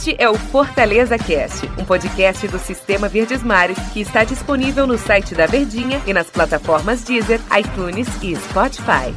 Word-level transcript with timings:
Este 0.00 0.16
é 0.18 0.30
o 0.30 0.34
Fortaleza 0.34 1.18
Cast, 1.18 1.66
um 1.78 1.84
podcast 1.84 2.48
do 2.48 2.58
Sistema 2.58 3.06
Verdes 3.06 3.42
Mares 3.42 3.78
que 3.92 4.00
está 4.00 4.24
disponível 4.24 4.86
no 4.86 4.96
site 4.96 5.34
da 5.34 5.44
Verdinha 5.44 6.00
e 6.06 6.14
nas 6.14 6.30
plataformas 6.30 7.04
Deezer, 7.04 7.38
iTunes 7.54 8.08
e 8.22 8.34
Spotify. 8.34 9.14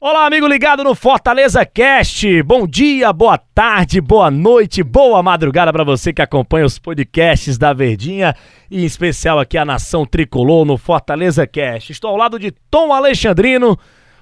Olá, 0.00 0.26
amigo 0.26 0.48
ligado 0.48 0.82
no 0.82 0.96
Fortaleza 0.96 1.64
Cast. 1.64 2.42
Bom 2.42 2.66
dia, 2.66 3.12
boa 3.12 3.38
tarde, 3.38 4.00
boa 4.00 4.32
noite, 4.32 4.82
boa 4.82 5.22
madrugada 5.22 5.72
para 5.72 5.84
você 5.84 6.12
que 6.12 6.22
acompanha 6.22 6.66
os 6.66 6.80
podcasts 6.80 7.56
da 7.56 7.72
Verdinha 7.72 8.34
e 8.68 8.82
em 8.82 8.84
especial 8.84 9.38
aqui 9.38 9.56
a 9.56 9.64
Nação 9.64 10.04
Tricolor 10.04 10.64
no 10.64 10.76
Fortaleza 10.76 11.46
Cast. 11.46 11.92
Estou 11.92 12.10
ao 12.10 12.16
lado 12.16 12.36
de 12.36 12.50
Tom 12.68 12.92
Alexandrino 12.92 13.78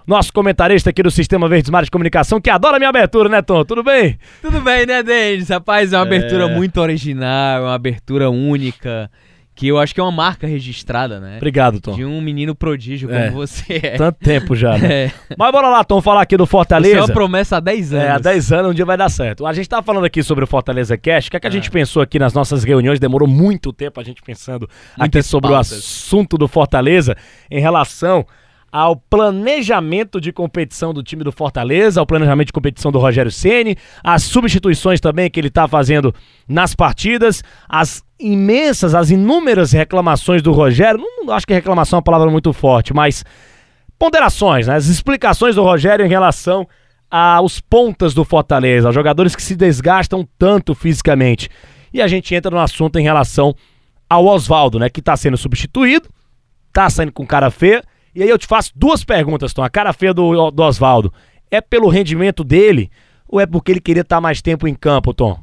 nosso 0.09 0.33
comentarista 0.33 0.89
aqui 0.89 1.03
do 1.03 1.11
Sistema 1.11 1.49
Verdes 1.49 1.71
Mares 1.71 1.89
de 1.89 1.91
Comunicação, 1.91 2.41
que 2.41 2.49
adora 2.49 2.79
minha 2.79 2.89
abertura, 2.89 3.29
né, 3.29 3.43
Tom? 3.43 3.63
Tudo 3.63 3.83
bem? 3.83 4.19
Tudo 4.41 4.61
bem, 4.63 4.87
né, 4.87 5.03
Denis? 5.03 5.51
Rapaz, 5.51 5.93
é 5.93 5.99
uma 5.99 6.05
é... 6.05 6.07
abertura 6.07 6.49
muito 6.49 6.81
original, 6.81 7.59
é 7.59 7.65
uma 7.67 7.75
abertura 7.75 8.31
única 8.31 9.11
que 9.55 9.67
eu 9.67 9.77
acho 9.77 9.93
que 9.93 10.01
é 10.01 10.03
uma 10.03 10.13
marca 10.13 10.47
registrada, 10.47 11.19
né? 11.19 11.37
Obrigado, 11.37 11.81
Tom. 11.81 11.93
De 11.93 12.05
um 12.05 12.21
menino 12.23 12.55
prodígio 12.55 13.09
como 13.09 13.21
é. 13.21 13.29
você 13.29 13.81
é. 13.83 13.97
Tanto 13.97 14.17
tempo 14.21 14.55
já, 14.55 14.79
né? 14.79 14.89
É. 14.89 15.13
Mas 15.37 15.53
bora 15.53 15.69
lá, 15.69 15.85
Tom, 15.85 16.01
falar 16.01 16.23
aqui 16.23 16.37
do 16.37 16.47
Fortaleza. 16.47 16.95
Isso 16.95 17.03
é 17.03 17.05
uma 17.05 17.13
promessa 17.13 17.57
há 17.57 17.61
10 17.61 17.93
anos. 17.93 18.05
É, 18.07 18.11
há 18.11 18.19
10 18.19 18.53
anos 18.53 18.71
um 18.71 18.75
dia 18.75 18.85
vai 18.85 18.97
dar 18.97 19.11
certo. 19.11 19.45
A 19.45 19.53
gente 19.53 19.69
tava 19.69 19.83
falando 19.83 20.05
aqui 20.05 20.23
sobre 20.23 20.45
o 20.45 20.47
Fortaleza 20.47 20.97
Cash, 20.97 21.27
o 21.27 21.31
que, 21.33 21.37
é 21.37 21.41
que 21.41 21.47
a 21.47 21.51
gente 21.51 21.71
pensou 21.71 22.01
aqui 22.01 22.19
nas 22.19 22.33
nossas 22.33 22.65
reuniões, 22.65 22.99
demorou 22.99 23.29
muito 23.29 23.73
tempo 23.73 24.01
a 24.01 24.05
gente 24.05 24.23
pensando 24.23 24.69
Muitas 24.97 25.21
aqui 25.21 25.29
sobre 25.29 25.51
pautas. 25.51 25.73
o 25.73 25.75
assunto 25.75 26.39
do 26.39 26.49
Fortaleza 26.49 27.17
em 27.51 27.61
relação 27.61 28.25
ao 28.71 28.97
planejamento 28.97 30.21
de 30.21 30.33
competição 30.33 30.93
do 30.93 31.03
time 31.03 31.25
do 31.25 31.33
Fortaleza, 31.33 32.01
ao 32.01 32.07
planejamento 32.07 32.49
de 32.49 32.53
competição 32.53 32.93
do 32.93 32.99
Rogério 32.99 33.33
Ceni, 33.33 33.77
as 34.05 34.23
substituições 34.23 35.01
também 35.01 35.31
que 35.31 35.41
ele 35.41 35.49
está 35.49 35.67
fazendo 35.67 36.15
nas 36.47 36.75
partidas, 36.75 37.43
as 37.69 38.03
imensas, 38.21 38.95
as 38.95 39.11
inúmeras 39.11 39.73
reclamações 39.73 40.43
do 40.43 40.53
Rogério. 40.53 41.01
Não, 41.01 41.27
não 41.27 41.35
acho 41.35 41.47
que 41.47 41.55
reclamação 41.55 41.97
é 41.97 41.99
uma 41.99 42.03
palavra 42.05 42.31
muito 42.31 42.53
forte, 42.53 42.93
mas 42.93 43.25
ponderações, 43.99 44.67
né? 44.67 44.75
as 44.75 44.87
explicações 44.87 45.55
do 45.55 45.63
Rogério 45.63 46.05
em 46.05 46.09
relação 46.09 46.69
aos 47.11 47.59
pontas 47.59 48.13
do 48.13 48.23
Fortaleza, 48.23 48.89
aos 48.89 48.95
jogadores 48.95 49.35
que 49.35 49.43
se 49.43 49.57
desgastam 49.57 50.29
tanto 50.39 50.75
fisicamente. 50.75 51.49
E 51.93 52.03
a 52.03 52.07
gente 52.07 52.35
entra 52.35 52.51
no 52.51 52.59
assunto 52.59 52.99
em 52.99 53.03
relação 53.03 53.55
ao 54.11 54.27
Oswaldo, 54.27 54.79
né, 54.79 54.89
que 54.89 55.01
está 55.01 55.17
sendo 55.17 55.37
substituído, 55.37 56.09
está 56.69 56.89
saindo 56.89 57.13
com 57.13 57.27
cara 57.27 57.51
feia 57.51 57.83
e 58.15 58.23
aí 58.23 58.29
eu 58.29 58.39
te 58.39 58.47
faço 58.47 58.73
duas 58.75 59.05
perguntas, 59.05 59.53
Tom. 59.53 59.63
A 59.63 59.71
cara 59.71 59.93
feia 59.93 60.15
do, 60.15 60.51
do 60.51 60.63
Oswaldo 60.63 61.13
é 61.51 61.61
pelo 61.61 61.89
rendimento 61.89 62.43
dele 62.43 62.91
ou 63.29 63.41
é 63.41 63.47
porque 63.47 63.73
ele 63.73 63.81
queria 63.81 64.03
estar 64.03 64.21
mais 64.21 64.41
tempo 64.41 64.67
em 64.67 64.75
campo, 64.75 65.13
Tom? 65.13 65.39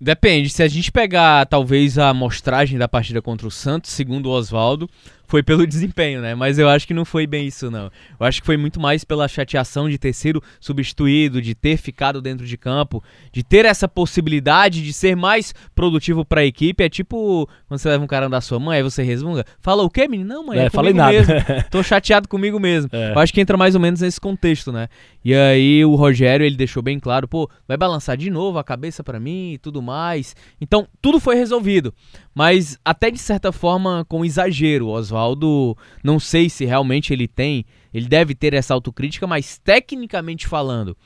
Depende. 0.00 0.50
Se 0.50 0.62
a 0.62 0.68
gente 0.68 0.90
pegar 0.90 1.46
talvez 1.46 1.96
a 1.96 2.08
amostragem 2.08 2.78
da 2.78 2.88
partida 2.88 3.22
contra 3.22 3.46
o 3.46 3.50
Santos, 3.50 3.92
segundo 3.92 4.26
o 4.26 4.32
Oswaldo, 4.32 4.90
foi 5.32 5.42
pelo 5.42 5.64
desempenho, 5.66 6.20
né? 6.20 6.34
Mas 6.34 6.58
eu 6.58 6.68
acho 6.68 6.86
que 6.86 6.92
não 6.92 7.06
foi 7.06 7.26
bem 7.26 7.46
isso, 7.46 7.70
não. 7.70 7.90
Eu 8.20 8.26
acho 8.26 8.42
que 8.42 8.46
foi 8.46 8.58
muito 8.58 8.78
mais 8.78 9.02
pela 9.02 9.26
chateação 9.26 9.88
de 9.88 9.96
ter 9.96 10.12
sido 10.12 10.42
substituído, 10.60 11.40
de 11.40 11.54
ter 11.54 11.78
ficado 11.78 12.20
dentro 12.20 12.46
de 12.46 12.58
campo, 12.58 13.02
de 13.32 13.42
ter 13.42 13.64
essa 13.64 13.88
possibilidade 13.88 14.82
de 14.82 14.92
ser 14.92 15.16
mais 15.16 15.54
produtivo 15.74 16.22
para 16.22 16.42
a 16.42 16.44
equipe. 16.44 16.84
É 16.84 16.88
tipo 16.88 17.48
quando 17.66 17.80
você 17.80 17.88
leva 17.88 18.04
um 18.04 18.06
cara 18.06 18.28
da 18.28 18.42
sua 18.42 18.60
mãe, 18.60 18.76
aí 18.76 18.82
você 18.82 19.02
resmunga. 19.02 19.46
Fala 19.58 19.82
o 19.82 19.88
quê, 19.88 20.06
menino? 20.06 20.28
Não, 20.28 20.46
mãe, 20.46 20.58
é, 20.58 20.64
é 20.66 20.70
falei 20.70 20.92
nada. 20.92 21.12
mesmo. 21.12 21.34
Tô 21.70 21.82
chateado 21.82 22.28
comigo 22.28 22.60
mesmo. 22.60 22.90
É. 22.92 23.12
Eu 23.14 23.18
acho 23.18 23.32
que 23.32 23.40
entra 23.40 23.56
mais 23.56 23.74
ou 23.74 23.80
menos 23.80 24.02
nesse 24.02 24.20
contexto, 24.20 24.70
né? 24.70 24.88
E 25.24 25.34
aí 25.34 25.82
o 25.82 25.94
Rogério, 25.94 26.44
ele 26.44 26.56
deixou 26.56 26.82
bem 26.82 27.00
claro, 27.00 27.26
pô, 27.26 27.48
vai 27.66 27.78
balançar 27.78 28.18
de 28.18 28.28
novo 28.28 28.58
a 28.58 28.64
cabeça 28.64 29.02
para 29.02 29.18
mim 29.18 29.52
e 29.54 29.58
tudo 29.58 29.80
mais. 29.80 30.36
Então, 30.60 30.86
tudo 31.00 31.18
foi 31.18 31.36
resolvido. 31.36 31.94
Mas 32.34 32.78
até 32.84 33.10
de 33.10 33.18
certa 33.18 33.52
forma 33.52 34.04
com 34.08 34.24
exagero, 34.24 34.88
Oswaldo 34.88 35.21
Oswaldo, 35.22 35.76
não 36.02 36.18
sei 36.18 36.50
se 36.50 36.64
realmente 36.64 37.12
ele 37.12 37.28
tem, 37.28 37.64
ele 37.94 38.08
deve 38.08 38.34
ter 38.34 38.54
essa 38.54 38.74
autocrítica, 38.74 39.26
mas 39.26 39.58
tecnicamente 39.58 40.46
falando, 40.46 40.96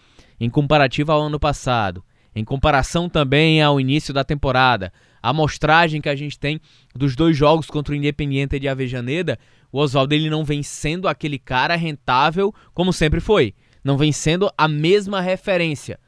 em 0.40 0.48
comparativo 0.48 1.12
ao 1.12 1.22
ano 1.22 1.38
passado, 1.38 2.02
em 2.34 2.44
comparação 2.44 3.08
também 3.08 3.62
ao 3.62 3.80
início 3.80 4.12
da 4.12 4.24
temporada, 4.24 4.92
a 5.22 5.30
amostragem 5.30 6.00
que 6.00 6.08
a 6.08 6.16
gente 6.16 6.38
tem 6.38 6.60
dos 6.94 7.16
dois 7.16 7.36
jogos 7.36 7.66
contra 7.66 7.92
o 7.92 7.96
Independiente 7.96 8.58
de 8.58 8.68
Avejaneda, 8.68 9.38
o 9.72 9.78
Oswaldo 9.78 10.14
ele 10.14 10.30
não 10.30 10.44
vem 10.44 10.62
sendo 10.62 11.08
aquele 11.08 11.38
cara 11.38 11.76
rentável 11.76 12.54
como 12.72 12.92
sempre 12.92 13.20
foi. 13.20 13.54
Não 13.82 13.96
vem 13.96 14.12
sendo 14.12 14.50
a 14.56 14.66
mesma 14.66 15.20
referência. 15.20 15.98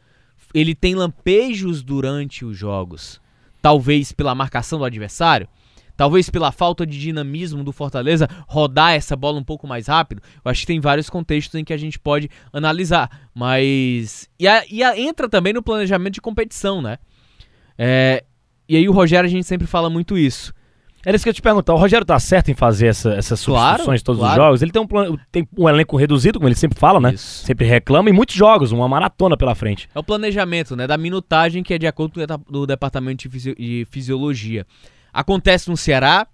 Ele 0.55 0.75
tem 0.75 0.95
lampejos 0.95 1.83
durante 1.83 2.45
os 2.45 2.57
jogos. 2.57 3.21
Talvez 3.61 4.13
pela 4.13 4.35
marcação 4.35 4.79
do 4.79 4.85
adversário, 4.85 5.49
talvez 5.99 6.31
pela 6.31 6.53
falta 6.53 6.87
de 6.87 6.97
dinamismo 6.97 7.65
do 7.65 7.73
Fortaleza, 7.73 8.29
rodar 8.47 8.93
essa 8.93 9.17
bola 9.17 9.41
um 9.41 9.43
pouco 9.43 9.67
mais 9.67 9.89
rápido. 9.89 10.23
Eu 10.45 10.49
acho 10.49 10.61
que 10.61 10.67
tem 10.69 10.79
vários 10.79 11.11
contextos 11.11 11.57
em 11.57 11.65
que 11.65 11.73
a 11.73 11.77
gente 11.77 11.99
pode 11.99 12.31
analisar. 12.53 13.29
Mas. 13.35 14.31
E, 14.39 14.47
a, 14.47 14.63
e 14.71 14.83
a, 14.83 14.97
entra 14.97 15.29
também 15.29 15.53
no 15.53 15.61
planejamento 15.61 16.15
de 16.15 16.21
competição, 16.21 16.81
né? 16.81 16.99
É, 17.77 18.25
e 18.69 18.77
aí 18.77 18.89
o 18.89 18.93
Rogério, 18.93 19.27
a 19.27 19.31
gente 19.31 19.45
sempre 19.45 19.67
fala 19.67 19.91
muito 19.91 20.17
isso. 20.17 20.55
Era 21.05 21.17
isso 21.17 21.25
que 21.25 21.31
eu 21.31 21.35
te 21.35 21.43
perguntar. 21.43 21.75
O 21.75 21.77
Rogério 21.77 22.07
tá 22.07 22.19
certo 22.21 22.49
em 22.49 22.55
fazer 22.55 22.89
essa, 22.89 23.15
essas 23.15 23.41
substituições 23.41 24.03
claro, 24.03 24.05
todos 24.05 24.21
claro. 24.21 24.33
os 24.33 24.37
jogos? 24.37 24.63
Ele 24.63 24.71
tem 24.71 24.83
um, 24.83 25.19
tem 25.33 25.49
um 25.57 25.69
elenco 25.69 25.97
reduzido, 25.97 26.39
como 26.39 26.49
ele 26.49 26.55
sempre 26.55 26.79
fala, 26.79 27.01
né? 27.01 27.15
Isso. 27.15 27.45
Sempre 27.45 27.67
reclama, 27.67 28.09
e 28.09 28.13
muitos 28.13 28.37
jogos, 28.37 28.71
uma 28.71 28.89
maratona 28.89 29.37
pela 29.37 29.55
frente. 29.57 29.89
É 29.93 29.99
o 29.99 30.05
planejamento, 30.05 30.77
né? 30.77 30.87
Da 30.87 30.97
minutagem 30.97 31.65
que 31.65 31.75
é 31.75 31.79
de 31.79 31.89
acordo 31.89 32.21
com 32.21 32.59
o 32.59 32.67
departamento 32.67 33.29
de 33.29 33.87
fisiologia. 33.91 34.65
Acontece 35.13 35.69
no 35.71 35.77
Ceará, 35.77 36.27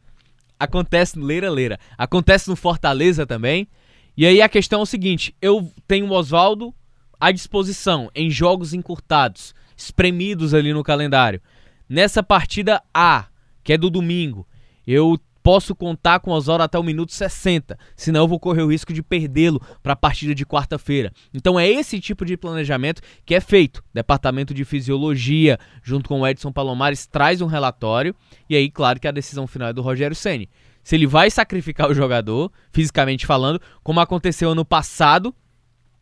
acontece 0.58 1.18
no 1.18 1.24
Leira 1.24 1.50
Leira, 1.50 1.78
acontece 1.96 2.48
no 2.48 2.56
Fortaleza 2.56 3.26
também. 3.26 3.68
E 4.16 4.26
aí 4.26 4.40
a 4.40 4.48
questão 4.48 4.80
é 4.80 4.82
o 4.82 4.86
seguinte: 4.86 5.34
eu 5.40 5.70
tenho 5.86 6.06
o 6.06 6.12
Oswaldo 6.12 6.74
à 7.18 7.30
disposição 7.30 8.10
em 8.14 8.30
jogos 8.30 8.74
encurtados, 8.74 9.54
espremidos 9.76 10.54
ali 10.54 10.72
no 10.72 10.82
calendário. 10.82 11.40
Nessa 11.88 12.22
partida 12.22 12.82
A, 12.92 13.26
que 13.62 13.72
é 13.72 13.78
do 13.78 13.90
domingo, 13.90 14.46
eu 14.86 15.18
posso 15.44 15.74
contar 15.76 16.20
com 16.20 16.30
o 16.30 16.34
Oswaldo 16.34 16.64
até 16.64 16.78
o 16.78 16.82
minuto 16.82 17.12
60, 17.12 17.78
senão 17.94 18.22
eu 18.22 18.28
vou 18.28 18.40
correr 18.40 18.62
o 18.62 18.70
risco 18.70 18.94
de 18.94 19.02
perdê-lo 19.02 19.60
para 19.82 19.92
a 19.92 19.96
partida 19.96 20.34
de 20.34 20.46
quarta-feira. 20.46 21.12
Então 21.34 21.60
é 21.60 21.68
esse 21.68 22.00
tipo 22.00 22.24
de 22.24 22.34
planejamento 22.34 23.02
que 23.26 23.34
é 23.34 23.40
feito. 23.40 23.84
Departamento 23.92 24.54
de 24.54 24.64
Fisiologia, 24.64 25.58
junto 25.82 26.08
com 26.08 26.22
o 26.22 26.26
Edson 26.26 26.50
Palomares, 26.50 27.06
traz 27.06 27.42
um 27.42 27.46
relatório 27.46 28.16
e 28.48 28.56
aí, 28.56 28.70
claro 28.70 28.98
que 28.98 29.06
a 29.06 29.12
decisão 29.12 29.46
final 29.46 29.68
é 29.68 29.72
do 29.74 29.82
Rogério 29.82 30.16
Ceni. 30.16 30.48
Se 30.82 30.96
ele 30.96 31.06
vai 31.06 31.30
sacrificar 31.30 31.90
o 31.90 31.94
jogador, 31.94 32.50
fisicamente 32.72 33.26
falando, 33.26 33.60
como 33.82 34.00
aconteceu 34.00 34.50
ano 34.50 34.64
passado 34.64 35.34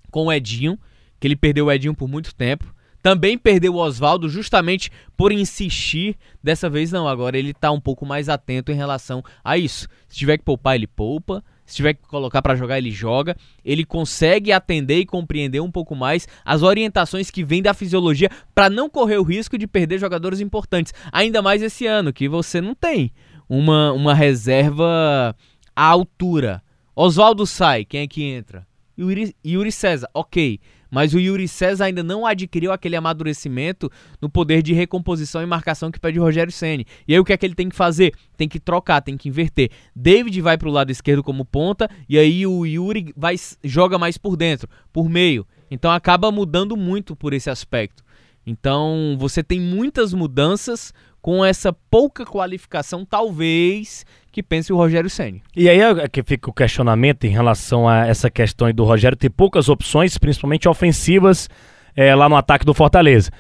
com 0.09 0.27
o 0.27 0.33
Edinho, 0.33 0.79
que 1.19 1.27
ele 1.27 1.35
perdeu 1.35 1.67
o 1.67 1.73
Edinho 1.73 1.97
por 1.97 2.09
muito 2.09 2.33
tempo. 2.33 2.73
Também 3.03 3.37
perdeu 3.37 3.75
o 3.75 3.79
Oswaldo 3.79 4.29
justamente 4.29 4.91
por 5.17 5.33
insistir. 5.33 6.17
Dessa 6.43 6.71
vez 6.71 6.93
não, 6.93 7.09
agora 7.09 7.37
ele 7.37 7.53
tá 7.53 7.73
um 7.73 7.81
pouco 7.81 8.07
mais 8.07 8.29
atento 8.29 8.71
em 8.71 8.77
relação 8.77 9.25
a 9.43 9.59
isso. 9.59 9.89
Se 10.09 10.17
tiver 10.17 10.39
que 10.39 10.45
poupar, 10.45 10.77
ele 10.77 10.87
poupa. 10.87 11.43
Se 11.67 11.77
tiver 11.77 11.95
que 11.95 12.03
colocar 12.03 12.41
para 12.41 12.55
jogar, 12.55 12.79
ele 12.79 12.93
joga. 12.93 13.37
Ele 13.65 13.85
consegue 13.85 14.53
atender 14.53 14.99
e 14.99 15.07
compreender 15.07 15.61
um 15.61 15.71
pouco 15.71 15.97
mais 15.97 16.29
as 16.45 16.62
orientações 16.62 17.29
que 17.31 17.43
vêm 17.43 17.62
da 17.62 17.75
fisiologia 17.75 18.31
para 18.55 18.71
não 18.71 18.89
correr 18.89 19.17
o 19.17 19.25
risco 19.25 19.59
de 19.59 19.67
perder 19.67 19.99
jogadores 19.99 20.39
importantes. 20.39 20.95
Ainda 21.11 21.43
mais 21.43 21.61
esse 21.61 21.87
ano, 21.87 22.12
que 22.12 22.29
você 22.29 22.61
não 22.61 22.75
tem 22.75 23.11
uma, 23.49 23.93
uma 23.93 24.15
reserva 24.15 25.35
à 25.75 25.85
altura. 25.85 26.62
Oswaldo 26.95 27.47
sai, 27.47 27.85
quem 27.85 28.03
é 28.03 28.07
que 28.07 28.23
entra? 28.23 28.67
Yuri, 28.97 29.35
Yuri 29.45 29.73
César, 29.73 30.09
ok 30.15 30.61
mas 30.93 31.15
o 31.15 31.19
Yuri 31.19 31.49
César 31.49 31.87
ainda 31.87 32.03
não 32.03 32.27
adquiriu 32.27 32.71
aquele 32.71 32.94
amadurecimento 32.94 33.91
no 34.21 34.29
poder 34.29 34.62
de 34.62 34.75
recomposição 34.75 35.43
e 35.43 35.47
marcação 35.47 35.91
que 35.91 35.99
pede 35.99 36.21
o 36.21 36.23
Rogério 36.23 36.53
Ceni. 36.53 36.87
E 37.09 37.15
aí 37.15 37.19
o 37.19 37.25
que 37.25 37.33
é 37.33 37.37
que 37.39 37.47
ele 37.47 37.55
tem 37.55 37.71
que 37.71 37.75
fazer? 37.75 38.12
Tem 38.37 38.47
que 38.47 38.61
trocar, 38.61 39.00
tem 39.00 39.17
que 39.17 39.31
inverter. 39.31 39.71
David 39.97 40.39
vai 40.43 40.59
para 40.59 40.69
o 40.69 40.73
lado 40.73 40.93
esquerdo 40.93 41.23
como 41.23 41.47
ponta 41.47 41.89
e 42.06 42.19
aí 42.19 42.47
o 42.47 42.67
Yuri 42.67 43.15
vai 43.17 43.37
joga 43.65 43.99
mais 43.99 44.19
por 44.19 44.37
dentro, 44.37 44.69
por 44.93 45.09
meio. 45.09 45.47
Então 45.71 45.91
acaba 45.91 46.31
mudando 46.31 46.77
muito 46.77 47.17
por 47.17 47.33
esse 47.33 47.49
aspecto. 47.49 48.05
Então 48.47 49.17
você 49.19 49.43
tem 49.43 49.61
muitas 49.61 50.12
mudanças 50.12 50.93
com 51.21 51.44
essa 51.44 51.73
pouca 51.73 52.25
qualificação, 52.27 53.05
talvez 53.05 54.05
que 54.33 54.43
pense 54.43 54.73
o 54.73 54.77
Rogério 54.77 55.09
Ceni. 55.09 55.43
E 55.55 55.69
aí 55.69 55.79
é 55.79 56.09
que 56.09 56.23
fica 56.23 56.50
o 56.50 56.53
questionamento 56.53 57.25
em 57.25 57.31
relação 57.31 57.89
a 57.89 58.06
essa 58.06 58.29
questão 58.29 58.73
do 58.73 58.83
Rogério 58.83 59.17
ter 59.17 59.31
poucas 59.31 59.69
opções, 59.69 60.19
principalmente 60.19 60.69
ofensivas, 60.69 61.49
é, 61.94 62.15
lá 62.15 62.29
no 62.29 62.37
ataque 62.37 62.65
do 62.65 62.75
Fortaleza. 62.75 63.31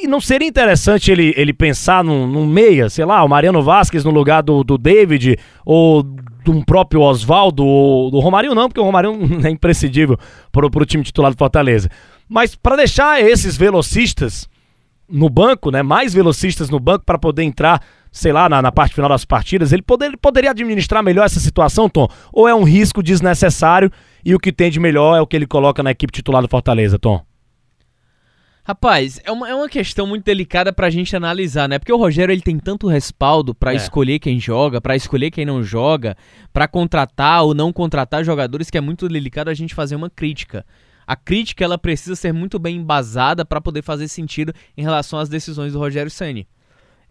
E 0.00 0.06
não 0.06 0.20
seria 0.20 0.46
interessante 0.46 1.10
ele, 1.10 1.32
ele 1.36 1.52
pensar 1.52 2.04
num, 2.04 2.26
num 2.26 2.46
meia, 2.46 2.88
sei 2.88 3.04
lá, 3.04 3.24
o 3.24 3.28
Mariano 3.28 3.62
Vasquez 3.62 4.04
no 4.04 4.10
lugar 4.10 4.42
do, 4.42 4.62
do 4.62 4.76
David, 4.76 5.36
ou 5.64 6.02
de 6.02 6.50
um 6.50 6.62
próprio 6.62 7.00
Oswaldo, 7.00 7.64
ou 7.64 8.10
do 8.10 8.20
Romário 8.20 8.54
não, 8.54 8.68
porque 8.68 8.80
o 8.80 8.84
Romário 8.84 9.12
é 9.44 9.48
imprescindível 9.48 10.18
para 10.52 10.66
o 10.66 10.84
time 10.84 11.02
titular 11.02 11.32
do 11.32 11.38
Fortaleza. 11.38 11.88
Mas 12.28 12.54
para 12.54 12.76
deixar 12.76 13.20
esses 13.22 13.56
velocistas 13.56 14.48
no 15.08 15.30
banco, 15.30 15.70
né, 15.70 15.82
mais 15.82 16.12
velocistas 16.12 16.68
no 16.68 16.78
banco 16.78 17.04
para 17.04 17.18
poder 17.18 17.42
entrar, 17.42 17.82
sei 18.12 18.32
lá, 18.32 18.48
na, 18.48 18.60
na, 18.60 18.70
parte 18.70 18.94
final 18.94 19.08
das 19.08 19.24
partidas, 19.24 19.72
ele, 19.72 19.80
poder, 19.80 20.06
ele 20.06 20.16
poderia 20.18 20.50
administrar 20.50 21.02
melhor 21.02 21.24
essa 21.24 21.40
situação, 21.40 21.88
Tom? 21.88 22.06
Ou 22.30 22.46
é 22.46 22.54
um 22.54 22.64
risco 22.64 23.02
desnecessário 23.02 23.90
e 24.22 24.34
o 24.34 24.38
que 24.38 24.52
tem 24.52 24.70
de 24.70 24.78
melhor 24.78 25.16
é 25.16 25.20
o 25.20 25.26
que 25.26 25.34
ele 25.34 25.46
coloca 25.46 25.82
na 25.82 25.92
equipe 25.92 26.12
titular 26.12 26.42
do 26.42 26.48
Fortaleza, 26.48 26.98
Tom? 26.98 27.24
Rapaz, 28.68 29.18
é 29.24 29.32
uma, 29.32 29.48
é 29.48 29.54
uma 29.54 29.66
questão 29.66 30.06
muito 30.06 30.24
delicada 30.24 30.70
pra 30.74 30.90
gente 30.90 31.16
analisar, 31.16 31.66
né? 31.66 31.78
Porque 31.78 31.90
o 31.90 31.96
Rogério 31.96 32.34
ele 32.34 32.42
tem 32.42 32.58
tanto 32.58 32.86
respaldo 32.86 33.54
para 33.54 33.72
é. 33.72 33.76
escolher 33.76 34.18
quem 34.18 34.38
joga, 34.38 34.78
para 34.78 34.94
escolher 34.94 35.30
quem 35.30 35.46
não 35.46 35.62
joga, 35.62 36.14
para 36.52 36.68
contratar 36.68 37.44
ou 37.44 37.54
não 37.54 37.72
contratar 37.72 38.22
jogadores 38.22 38.68
que 38.68 38.76
é 38.76 38.80
muito 38.82 39.08
delicado 39.08 39.48
a 39.48 39.54
gente 39.54 39.74
fazer 39.74 39.96
uma 39.96 40.10
crítica. 40.10 40.66
A 41.08 41.16
crítica 41.16 41.64
ela 41.64 41.78
precisa 41.78 42.14
ser 42.14 42.34
muito 42.34 42.58
bem 42.58 42.76
embasada 42.76 43.42
para 43.42 43.62
poder 43.62 43.80
fazer 43.80 44.08
sentido 44.08 44.52
em 44.76 44.82
relação 44.82 45.18
às 45.18 45.26
decisões 45.26 45.72
do 45.72 45.78
Rogério 45.78 46.10
Ceni. 46.10 46.46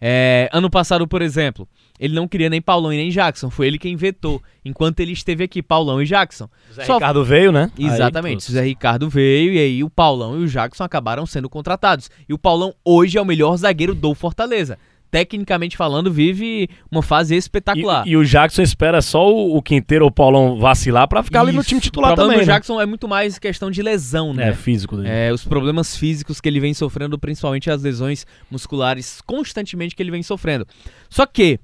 É, 0.00 0.48
ano 0.52 0.70
passado, 0.70 1.08
por 1.08 1.20
exemplo, 1.20 1.68
ele 1.98 2.14
não 2.14 2.28
queria 2.28 2.48
nem 2.48 2.62
Paulão 2.62 2.92
e 2.92 2.96
nem 2.96 3.10
Jackson. 3.10 3.50
Foi 3.50 3.66
ele 3.66 3.76
quem 3.76 3.96
vetou. 3.96 4.40
Enquanto 4.64 5.00
ele 5.00 5.10
esteve 5.10 5.42
aqui, 5.42 5.60
Paulão 5.60 6.00
e 6.00 6.06
Jackson. 6.06 6.48
Zé 6.72 6.84
Só... 6.84 6.94
Ricardo 6.94 7.24
veio, 7.24 7.50
né? 7.50 7.72
Exatamente. 7.76 8.46
Aí, 8.46 8.54
Zé 8.54 8.62
Ricardo 8.62 9.10
veio 9.10 9.52
e 9.52 9.58
aí 9.58 9.82
o 9.82 9.90
Paulão 9.90 10.40
e 10.40 10.44
o 10.44 10.46
Jackson 10.46 10.84
acabaram 10.84 11.26
sendo 11.26 11.50
contratados. 11.50 12.08
E 12.28 12.32
o 12.32 12.38
Paulão 12.38 12.72
hoje 12.84 13.18
é 13.18 13.20
o 13.20 13.26
melhor 13.26 13.56
zagueiro 13.56 13.96
do 13.96 14.14
Fortaleza 14.14 14.78
tecnicamente 15.10 15.76
falando, 15.76 16.12
vive 16.12 16.68
uma 16.90 17.02
fase 17.02 17.34
espetacular. 17.34 18.06
E, 18.06 18.10
e 18.10 18.16
o 18.16 18.24
Jackson 18.24 18.62
espera 18.62 19.00
só 19.00 19.32
o, 19.32 19.56
o 19.56 19.62
Quinteiro 19.62 20.04
ou 20.04 20.10
o 20.10 20.12
Paulão 20.12 20.58
vacilar 20.58 21.08
para 21.08 21.22
ficar 21.22 21.40
Isso. 21.40 21.48
ali 21.48 21.56
no 21.56 21.64
time 21.64 21.80
titular 21.80 22.10
também. 22.10 22.24
O 22.24 22.26
problema 22.26 22.44
do 22.44 22.46
né? 22.46 22.54
Jackson 22.54 22.80
é 22.80 22.86
muito 22.86 23.08
mais 23.08 23.38
questão 23.38 23.70
de 23.70 23.82
lesão, 23.82 24.34
né? 24.34 24.50
É, 24.50 24.54
físico. 24.54 25.00
É, 25.02 25.32
os 25.32 25.44
problemas 25.44 25.96
físicos 25.96 26.40
que 26.40 26.48
ele 26.48 26.60
vem 26.60 26.74
sofrendo, 26.74 27.18
principalmente 27.18 27.70
as 27.70 27.82
lesões 27.82 28.26
musculares 28.50 29.20
constantemente 29.22 29.96
que 29.96 30.02
ele 30.02 30.10
vem 30.10 30.22
sofrendo. 30.22 30.66
Só 31.08 31.24
que, 31.26 31.58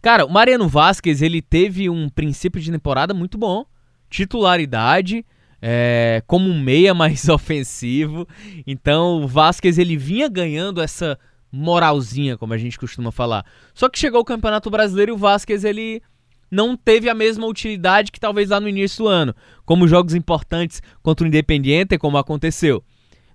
cara, 0.00 0.24
o 0.24 0.30
Mariano 0.30 0.68
Vasquez, 0.68 1.20
ele 1.20 1.42
teve 1.42 1.90
um 1.90 2.08
princípio 2.08 2.60
de 2.60 2.70
temporada 2.70 3.12
muito 3.12 3.36
bom. 3.36 3.64
Titularidade, 4.08 5.24
é, 5.60 6.22
como 6.26 6.48
um 6.48 6.58
meia 6.58 6.92
mais 6.94 7.28
ofensivo. 7.28 8.26
Então, 8.66 9.22
o 9.22 9.28
Vasquez, 9.28 9.78
ele 9.78 9.96
vinha 9.96 10.28
ganhando 10.28 10.80
essa 10.80 11.18
moralzinha, 11.56 12.36
como 12.36 12.52
a 12.52 12.58
gente 12.58 12.78
costuma 12.78 13.10
falar. 13.10 13.44
Só 13.74 13.88
que 13.88 13.98
chegou 13.98 14.20
o 14.20 14.24
Campeonato 14.24 14.70
Brasileiro 14.70 15.12
e 15.12 15.14
o 15.14 15.18
Vasquez 15.18 15.64
ele 15.64 16.02
não 16.50 16.76
teve 16.76 17.08
a 17.08 17.14
mesma 17.14 17.46
utilidade 17.46 18.12
que 18.12 18.20
talvez 18.20 18.50
lá 18.50 18.60
no 18.60 18.68
início 18.68 19.04
do 19.04 19.08
ano, 19.08 19.34
como 19.64 19.88
jogos 19.88 20.14
importantes 20.14 20.82
contra 21.02 21.24
o 21.24 21.28
Independiente, 21.28 21.98
como 21.98 22.18
aconteceu. 22.18 22.84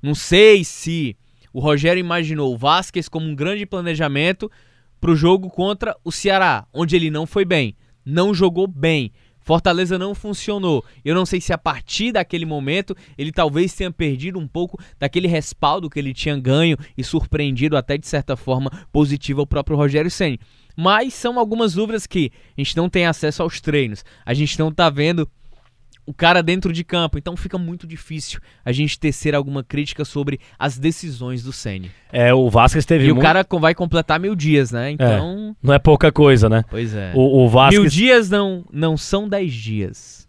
Não 0.01 0.15
sei 0.15 0.63
se 0.63 1.17
o 1.53 1.59
Rogério 1.59 1.99
imaginou 1.99 2.53
o 2.53 2.57
Vasquez 2.57 3.09
como 3.09 3.25
um 3.25 3.35
grande 3.35 3.65
planejamento 3.65 4.49
para 4.99 5.11
o 5.11 5.15
jogo 5.15 5.49
contra 5.49 5.95
o 6.03 6.11
Ceará, 6.11 6.65
onde 6.73 6.95
ele 6.95 7.09
não 7.09 7.25
foi 7.25 7.43
bem, 7.43 7.75
não 8.05 8.33
jogou 8.33 8.67
bem, 8.67 9.11
Fortaleza 9.41 9.97
não 9.97 10.13
funcionou. 10.13 10.83
Eu 11.03 11.15
não 11.15 11.25
sei 11.25 11.41
se 11.41 11.51
a 11.51 11.57
partir 11.57 12.11
daquele 12.11 12.45
momento 12.45 12.95
ele 13.17 13.31
talvez 13.31 13.73
tenha 13.73 13.91
perdido 13.91 14.39
um 14.39 14.47
pouco 14.47 14.79
daquele 14.99 15.27
respaldo 15.27 15.89
que 15.89 15.99
ele 15.99 16.13
tinha 16.13 16.39
ganho 16.39 16.77
e 16.97 17.03
surpreendido 17.03 17.75
até 17.75 17.97
de 17.97 18.07
certa 18.07 18.35
forma 18.35 18.71
positiva 18.91 19.41
o 19.41 19.47
próprio 19.47 19.77
Rogério 19.77 20.11
Ceni. 20.11 20.39
Mas 20.75 21.13
são 21.13 21.37
algumas 21.37 21.73
dúvidas 21.73 22.07
que 22.07 22.31
a 22.57 22.61
gente 22.61 22.77
não 22.77 22.89
tem 22.89 23.05
acesso 23.05 23.43
aos 23.43 23.59
treinos. 23.59 24.05
A 24.25 24.33
gente 24.33 24.57
não 24.57 24.69
está 24.69 24.89
vendo 24.89 25.27
o 26.05 26.13
cara 26.13 26.41
dentro 26.41 26.73
de 26.73 26.83
campo. 26.83 27.17
Então 27.17 27.35
fica 27.35 27.57
muito 27.57 27.85
difícil 27.87 28.39
a 28.63 28.71
gente 28.71 28.99
tecer 28.99 29.35
alguma 29.35 29.63
crítica 29.63 30.03
sobre 30.05 30.39
as 30.57 30.77
decisões 30.77 31.43
do 31.43 31.53
Ceni. 31.53 31.91
É, 32.11 32.33
o 32.33 32.49
Vasquez 32.49 32.85
teve 32.85 33.05
E 33.05 33.11
o 33.11 33.19
cara 33.19 33.45
vai 33.59 33.73
completar 33.73 34.19
mil 34.19 34.35
dias, 34.35 34.71
né? 34.71 34.91
Então... 34.91 35.55
É, 35.59 35.65
não 35.65 35.73
é 35.73 35.79
pouca 35.79 36.11
coisa, 36.11 36.49
né? 36.49 36.63
Pois 36.69 36.93
é. 36.93 37.11
O, 37.15 37.43
o 37.43 37.49
Vasquez... 37.49 37.81
Mil 37.81 37.89
dias 37.89 38.29
não, 38.29 38.65
não 38.71 38.97
são 38.97 39.27
dez 39.27 39.53
dias. 39.53 40.27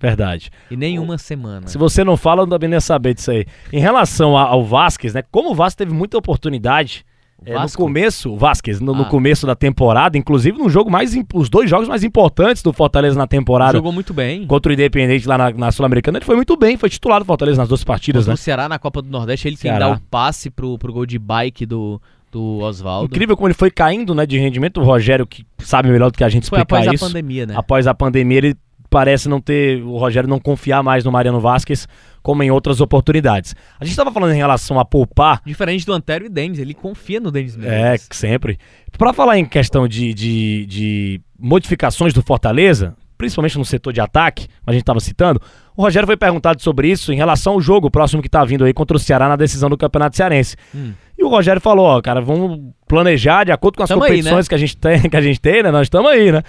Verdade. 0.00 0.50
E 0.68 0.76
nem 0.76 0.98
uma 0.98 1.16
semana. 1.16 1.68
Se 1.68 1.78
você 1.78 2.02
não 2.02 2.16
fala, 2.16 2.42
eu 2.42 2.46
também 2.48 2.68
nem 2.68 2.80
saber 2.80 3.14
disso 3.14 3.30
aí. 3.30 3.46
Em 3.72 3.78
relação 3.78 4.36
ao 4.36 4.64
Vasquez, 4.64 5.14
né? 5.14 5.22
Como 5.30 5.52
o 5.52 5.54
Vasquez 5.54 5.76
teve 5.76 5.94
muita 5.94 6.18
oportunidade 6.18 7.06
é, 7.44 7.58
no 7.58 7.72
começo, 7.72 8.36
Vasquez, 8.36 8.80
no, 8.80 8.92
ah. 8.94 8.98
no, 8.98 9.04
começo 9.06 9.46
da 9.46 9.54
temporada, 9.54 10.16
inclusive 10.16 10.56
no 10.58 10.68
jogo 10.68 10.90
mais. 10.90 11.14
Os 11.34 11.48
dois 11.48 11.68
jogos 11.68 11.88
mais 11.88 12.04
importantes 12.04 12.62
do 12.62 12.72
Fortaleza 12.72 13.18
na 13.18 13.26
temporada. 13.26 13.72
Jogou 13.72 13.92
muito 13.92 14.14
bem. 14.14 14.46
Contra 14.46 14.70
o 14.70 14.72
Independente 14.72 15.26
lá 15.26 15.36
na, 15.36 15.50
na 15.50 15.72
Sul-Americana, 15.72 16.18
ele 16.18 16.24
foi 16.24 16.36
muito 16.36 16.56
bem, 16.56 16.76
foi 16.76 16.88
titular 16.88 17.20
do 17.20 17.24
Fortaleza 17.24 17.58
nas 17.58 17.68
duas 17.68 17.84
partidas, 17.84 18.22
contra 18.22 18.32
né? 18.32 18.34
O 18.34 18.38
Ceará 18.38 18.68
na 18.68 18.78
Copa 18.78 19.02
do 19.02 19.08
Nordeste, 19.08 19.48
ele 19.48 19.56
Ceará. 19.56 19.78
tem 19.78 19.88
que 19.88 19.92
dar 19.94 19.98
o 19.98 20.08
passe 20.10 20.50
pro, 20.50 20.78
pro 20.78 20.92
gol 20.92 21.06
de 21.06 21.18
bike 21.18 21.66
do, 21.66 22.00
do 22.30 22.58
Oswaldo. 22.60 23.06
Incrível 23.06 23.36
como 23.36 23.48
ele 23.48 23.54
foi 23.54 23.70
caindo, 23.70 24.14
né, 24.14 24.24
de 24.24 24.38
rendimento. 24.38 24.80
O 24.80 24.84
Rogério, 24.84 25.26
que 25.26 25.44
sabe 25.58 25.90
melhor 25.90 26.10
do 26.10 26.16
que 26.16 26.24
a 26.24 26.28
gente 26.28 26.44
explicar 26.44 26.66
foi 26.68 26.78
após 26.78 26.94
isso. 26.94 27.04
a 27.04 27.08
pandemia, 27.08 27.46
né? 27.46 27.54
Após 27.56 27.86
a 27.86 27.94
pandemia, 27.94 28.38
ele 28.38 28.56
parece 28.92 29.26
não 29.26 29.40
ter. 29.40 29.82
O 29.82 29.96
Rogério 29.96 30.28
não 30.28 30.38
confiar 30.38 30.82
mais 30.82 31.02
no 31.02 31.10
Mariano 31.10 31.40
Vasquez 31.40 31.88
como 32.22 32.42
em 32.42 32.50
outras 32.50 32.80
oportunidades. 32.80 33.56
A 33.80 33.84
gente 33.84 33.92
estava 33.92 34.12
falando 34.12 34.32
em 34.32 34.36
relação 34.36 34.78
a 34.78 34.84
poupar. 34.84 35.40
Diferente 35.44 35.84
do 35.84 35.92
Antero 35.92 36.26
e 36.26 36.28
Denis, 36.28 36.58
ele 36.58 36.74
confia 36.74 37.18
no 37.18 37.32
Denis 37.32 37.58
É, 37.60 37.96
sempre. 38.10 38.58
Para 38.96 39.12
falar 39.12 39.38
em 39.38 39.44
questão 39.44 39.88
de, 39.88 40.14
de, 40.14 40.66
de 40.66 41.20
modificações 41.36 42.12
do 42.12 42.22
Fortaleza, 42.22 42.94
principalmente 43.18 43.58
no 43.58 43.64
setor 43.64 43.92
de 43.92 44.00
ataque, 44.00 44.46
a 44.64 44.72
gente 44.72 44.82
estava 44.82 45.00
citando, 45.00 45.40
o 45.76 45.82
Rogério 45.82 46.06
foi 46.06 46.16
perguntado 46.16 46.62
sobre 46.62 46.88
isso 46.88 47.12
em 47.12 47.16
relação 47.16 47.54
ao 47.54 47.60
jogo 47.60 47.90
próximo 47.90 48.20
que 48.20 48.28
está 48.28 48.44
vindo 48.44 48.64
aí 48.64 48.72
contra 48.74 48.96
o 48.96 49.00
Ceará 49.00 49.28
na 49.28 49.36
decisão 49.36 49.70
do 49.70 49.76
Campeonato 49.76 50.16
Cearense. 50.16 50.54
Hum. 50.74 50.92
E 51.18 51.24
o 51.24 51.28
Rogério 51.28 51.60
falou, 51.60 51.86
ó, 51.86 52.00
cara, 52.00 52.20
vamos 52.20 52.72
planejar 52.86 53.44
de 53.44 53.52
acordo 53.52 53.76
com 53.76 53.82
as 53.82 53.88
tamo 53.88 54.02
competições 54.02 54.32
aí, 54.32 54.42
né? 54.42 54.48
que 54.48 54.54
a 54.54 54.58
gente 54.58 54.76
tem, 54.76 55.00
que 55.10 55.16
a 55.16 55.20
gente 55.20 55.40
tem, 55.40 55.62
né? 55.62 55.70
Nós 55.70 55.86
estamos 55.86 56.10
aí, 56.10 56.30
né? 56.30 56.42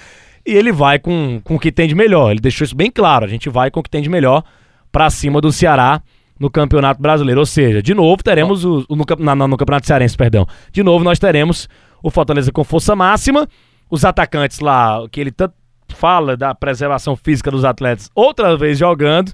E 0.45 0.53
ele 0.53 0.71
vai 0.71 0.99
com, 0.99 1.39
com 1.43 1.55
o 1.55 1.59
que 1.59 1.71
tem 1.71 1.87
de 1.87 1.95
melhor. 1.95 2.31
Ele 2.31 2.39
deixou 2.39 2.65
isso 2.65 2.75
bem 2.75 2.91
claro. 2.91 3.25
A 3.25 3.27
gente 3.27 3.49
vai 3.49 3.71
com 3.71 3.79
o 3.79 3.83
que 3.83 3.89
tem 3.89 4.01
de 4.01 4.09
melhor 4.09 4.43
para 4.91 5.09
cima 5.09 5.39
do 5.39 5.51
Ceará 5.51 6.01
no 6.39 6.49
Campeonato 6.49 7.01
Brasileiro. 7.01 7.39
Ou 7.39 7.45
seja, 7.45 7.81
de 7.81 7.93
novo 7.93 8.21
teremos 8.21 8.65
o, 8.65 8.85
o 8.89 8.95
no, 8.95 9.05
na, 9.19 9.35
no 9.35 9.57
Campeonato 9.57 9.87
Cearense, 9.87 10.17
perdão. 10.17 10.45
De 10.71 10.83
novo 10.83 11.03
nós 11.03 11.19
teremos 11.19 11.69
o 12.01 12.09
Fortaleza 12.09 12.51
com 12.51 12.63
força 12.63 12.95
máxima, 12.95 13.47
os 13.89 14.03
atacantes 14.03 14.59
lá, 14.59 15.07
que 15.09 15.21
ele 15.21 15.31
tanto 15.31 15.55
fala 15.87 16.35
da 16.35 16.53
preservação 16.53 17.15
física 17.15 17.49
dos 17.49 17.63
atletas, 17.63 18.09
outra 18.13 18.57
vez 18.57 18.77
jogando. 18.77 19.31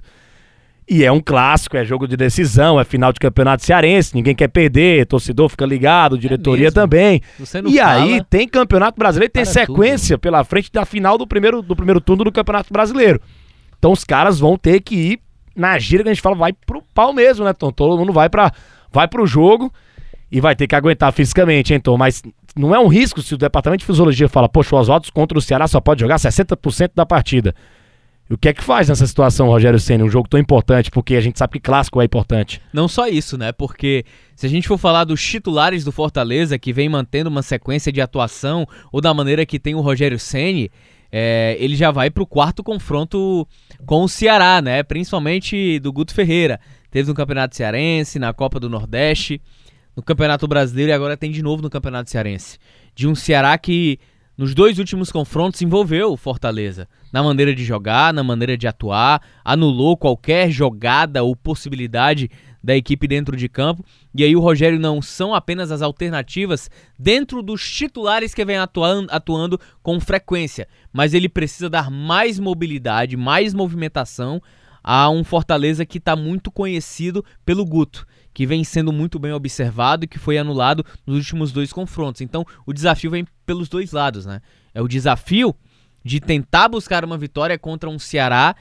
E 0.92 1.04
é 1.04 1.12
um 1.12 1.20
clássico, 1.20 1.76
é 1.76 1.84
jogo 1.84 2.08
de 2.08 2.16
decisão, 2.16 2.80
é 2.80 2.82
final 2.82 3.12
de 3.12 3.20
campeonato 3.20 3.64
cearense, 3.64 4.12
ninguém 4.12 4.34
quer 4.34 4.48
perder, 4.48 5.06
torcedor 5.06 5.48
fica 5.48 5.64
ligado, 5.64 6.18
diretoria 6.18 6.66
é 6.66 6.70
também. 6.72 7.22
e 7.38 7.78
fala, 7.78 7.92
aí 7.92 8.24
tem 8.28 8.48
campeonato 8.48 8.98
brasileiro, 8.98 9.32
tem 9.32 9.44
sequência 9.44 10.16
tudo. 10.16 10.22
pela 10.22 10.42
frente 10.42 10.68
da 10.72 10.84
final 10.84 11.16
do 11.16 11.28
primeiro, 11.28 11.62
do 11.62 11.76
primeiro 11.76 12.00
turno 12.00 12.24
do 12.24 12.32
campeonato 12.32 12.72
brasileiro. 12.72 13.20
Então 13.78 13.92
os 13.92 14.02
caras 14.02 14.40
vão 14.40 14.56
ter 14.56 14.80
que 14.80 14.96
ir 14.96 15.20
na 15.54 15.78
gira 15.78 16.02
que 16.02 16.08
a 16.08 16.12
gente 16.12 16.22
fala, 16.22 16.34
vai 16.34 16.52
pro 16.52 16.82
pau 16.92 17.12
mesmo, 17.12 17.44
né, 17.44 17.52
Tom? 17.52 17.70
Todo 17.70 17.96
mundo 17.96 18.12
vai 18.12 18.28
para 18.28 18.52
vai 18.90 19.06
pro 19.06 19.24
jogo 19.28 19.72
e 20.28 20.40
vai 20.40 20.56
ter 20.56 20.66
que 20.66 20.74
aguentar 20.74 21.12
fisicamente, 21.12 21.72
hein, 21.72 21.78
Tom? 21.78 21.96
Mas 21.96 22.20
não 22.56 22.74
é 22.74 22.80
um 22.80 22.88
risco 22.88 23.22
se 23.22 23.32
o 23.32 23.38
departamento 23.38 23.82
de 23.82 23.86
fisiologia 23.86 24.28
fala, 24.28 24.48
poxa, 24.48 24.74
o 24.74 24.78
Oswaldo 24.80 25.06
contra 25.12 25.38
o 25.38 25.40
Ceará 25.40 25.68
só 25.68 25.80
pode 25.80 26.00
jogar 26.00 26.16
60% 26.16 26.90
da 26.96 27.06
partida. 27.06 27.54
O 28.30 28.38
que 28.38 28.48
é 28.48 28.54
que 28.54 28.62
faz 28.62 28.88
nessa 28.88 29.04
situação, 29.08 29.48
Rogério 29.48 29.80
Senna, 29.80 30.04
um 30.04 30.08
jogo 30.08 30.28
tão 30.28 30.38
importante? 30.38 30.88
Porque 30.88 31.16
a 31.16 31.20
gente 31.20 31.36
sabe 31.36 31.54
que 31.54 31.60
clássico 31.60 32.00
é 32.00 32.04
importante. 32.04 32.62
Não 32.72 32.86
só 32.86 33.08
isso, 33.08 33.36
né? 33.36 33.50
Porque 33.50 34.04
se 34.36 34.46
a 34.46 34.48
gente 34.48 34.68
for 34.68 34.78
falar 34.78 35.02
dos 35.02 35.20
titulares 35.20 35.82
do 35.82 35.90
Fortaleza, 35.90 36.56
que 36.56 36.72
vem 36.72 36.88
mantendo 36.88 37.28
uma 37.28 37.42
sequência 37.42 37.90
de 37.90 38.00
atuação, 38.00 38.68
ou 38.92 39.00
da 39.00 39.12
maneira 39.12 39.44
que 39.44 39.58
tem 39.58 39.74
o 39.74 39.80
Rogério 39.80 40.16
Ceni, 40.16 40.70
é, 41.10 41.56
ele 41.58 41.74
já 41.74 41.90
vai 41.90 42.08
para 42.08 42.22
o 42.22 42.26
quarto 42.26 42.62
confronto 42.62 43.48
com 43.84 44.04
o 44.04 44.08
Ceará, 44.08 44.62
né? 44.62 44.84
Principalmente 44.84 45.80
do 45.80 45.92
Guto 45.92 46.14
Ferreira. 46.14 46.60
Teve 46.88 47.08
no 47.08 47.14
Campeonato 47.14 47.56
Cearense, 47.56 48.20
na 48.20 48.32
Copa 48.32 48.60
do 48.60 48.70
Nordeste, 48.70 49.40
no 49.96 50.04
Campeonato 50.04 50.46
Brasileiro 50.46 50.90
e 50.90 50.94
agora 50.94 51.16
tem 51.16 51.32
de 51.32 51.42
novo 51.42 51.62
no 51.62 51.70
Campeonato 51.70 52.08
Cearense. 52.08 52.58
De 52.94 53.08
um 53.08 53.14
Ceará 53.16 53.58
que 53.58 53.98
nos 54.40 54.54
dois 54.54 54.78
últimos 54.78 55.12
confrontos 55.12 55.60
envolveu 55.60 56.10
o 56.10 56.16
Fortaleza 56.16 56.88
na 57.12 57.22
maneira 57.22 57.54
de 57.54 57.62
jogar, 57.62 58.10
na 58.14 58.24
maneira 58.24 58.56
de 58.56 58.66
atuar, 58.66 59.20
anulou 59.44 59.98
qualquer 59.98 60.50
jogada 60.50 61.22
ou 61.22 61.36
possibilidade 61.36 62.30
da 62.64 62.74
equipe 62.74 63.06
dentro 63.06 63.36
de 63.36 63.50
campo. 63.50 63.84
E 64.14 64.24
aí 64.24 64.34
o 64.34 64.40
Rogério 64.40 64.80
não 64.80 65.02
são 65.02 65.34
apenas 65.34 65.70
as 65.70 65.82
alternativas 65.82 66.70
dentro 66.98 67.42
dos 67.42 67.70
titulares 67.70 68.32
que 68.32 68.42
vem 68.42 68.56
atuando, 68.56 69.08
atuando 69.10 69.60
com 69.82 70.00
frequência, 70.00 70.66
mas 70.90 71.12
ele 71.12 71.28
precisa 71.28 71.68
dar 71.68 71.90
mais 71.90 72.40
mobilidade, 72.40 73.18
mais 73.18 73.52
movimentação 73.52 74.40
a 74.82 75.10
um 75.10 75.22
Fortaleza 75.22 75.84
que 75.84 75.98
está 75.98 76.16
muito 76.16 76.50
conhecido 76.50 77.22
pelo 77.44 77.66
Guto 77.66 78.06
que 78.32 78.46
vem 78.46 78.64
sendo 78.64 78.92
muito 78.92 79.18
bem 79.18 79.32
observado 79.32 80.04
e 80.04 80.08
que 80.08 80.18
foi 80.18 80.38
anulado 80.38 80.84
nos 81.06 81.16
últimos 81.16 81.52
dois 81.52 81.72
confrontos. 81.72 82.20
Então, 82.20 82.44
o 82.66 82.72
desafio 82.72 83.10
vem 83.10 83.26
pelos 83.44 83.68
dois 83.68 83.92
lados, 83.92 84.26
né? 84.26 84.40
É 84.74 84.80
o 84.80 84.88
desafio 84.88 85.54
de 86.04 86.20
tentar 86.20 86.68
buscar 86.68 87.04
uma 87.04 87.18
vitória 87.18 87.58
contra 87.58 87.90
um 87.90 87.98
Ceará 87.98 88.54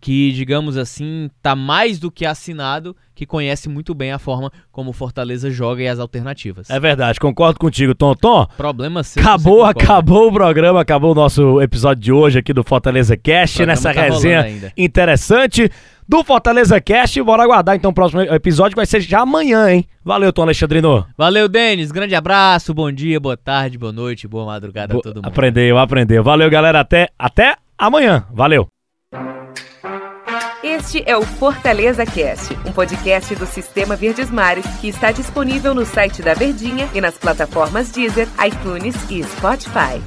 que, 0.00 0.30
digamos 0.32 0.76
assim, 0.76 1.30
tá 1.42 1.56
mais 1.56 1.98
do 1.98 2.10
que 2.10 2.24
assinado 2.24 2.94
que 3.14 3.24
conhece 3.24 3.68
muito 3.68 3.94
bem 3.94 4.12
a 4.12 4.18
forma 4.18 4.52
como 4.70 4.90
o 4.90 4.92
Fortaleza 4.92 5.50
joga 5.50 5.82
e 5.82 5.88
as 5.88 5.98
alternativas. 5.98 6.68
É 6.68 6.78
verdade, 6.78 7.18
concordo 7.18 7.58
contigo, 7.58 7.94
Tom. 7.94 8.14
Tom, 8.14 8.46
Problema 8.56 9.02
seu. 9.02 9.22
acabou, 9.22 9.64
acabou 9.64 10.28
o 10.28 10.32
programa, 10.32 10.80
acabou 10.80 11.12
o 11.12 11.14
nosso 11.14 11.60
episódio 11.62 12.02
de 12.02 12.12
hoje 12.12 12.38
aqui 12.38 12.52
do 12.52 12.62
Fortaleza 12.62 13.16
Cast, 13.16 13.64
nessa 13.64 13.92
tá 13.92 14.02
resenha 14.02 14.72
interessante 14.76 15.70
do 16.08 16.22
Fortaleza 16.24 16.80
Cast. 16.80 17.20
Bora 17.22 17.42
aguardar 17.42 17.76
então 17.76 17.90
o 17.90 17.94
próximo 17.94 18.22
episódio, 18.22 18.72
que 18.72 18.76
vai 18.76 18.86
ser 18.86 19.00
já 19.00 19.20
amanhã, 19.20 19.70
hein? 19.70 19.84
Valeu, 20.04 20.32
Tom 20.32 20.42
Alexandrino. 20.42 21.06
Valeu, 21.16 21.48
Denis. 21.48 21.90
Grande 21.90 22.14
abraço, 22.14 22.72
bom 22.72 22.90
dia, 22.92 23.18
boa 23.18 23.36
tarde, 23.36 23.78
boa 23.78 23.92
noite, 23.92 24.28
boa 24.28 24.46
madrugada 24.46 24.94
Bo 24.94 25.00
a 25.00 25.02
todo 25.02 25.16
mundo. 25.16 25.26
Aprendeu, 25.26 25.78
aprendeu. 25.78 26.22
Valeu, 26.22 26.48
galera. 26.48 26.80
Até, 26.80 27.08
até 27.18 27.56
amanhã. 27.76 28.24
Valeu. 28.32 28.68
Este 30.62 31.02
é 31.06 31.16
o 31.16 31.22
Fortaleza 31.22 32.04
Cast, 32.04 32.52
um 32.66 32.72
podcast 32.72 33.34
do 33.36 33.46
Sistema 33.46 33.94
Verdes 33.94 34.30
Mares 34.30 34.66
que 34.80 34.88
está 34.88 35.12
disponível 35.12 35.74
no 35.74 35.86
site 35.86 36.22
da 36.22 36.34
Verdinha 36.34 36.88
e 36.92 37.00
nas 37.00 37.16
plataformas 37.16 37.92
Deezer, 37.92 38.26
iTunes 38.44 38.94
e 39.08 39.22
Spotify. 39.22 40.02